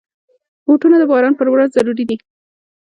[0.65, 2.15] بوټونه د باران پر ورځ ضروري دي.